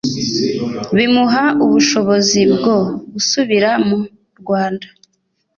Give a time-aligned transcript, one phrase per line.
[0.95, 2.77] bimuha ubushobozi bwo
[3.13, 3.97] gusubira mu
[4.39, 4.87] Rwanda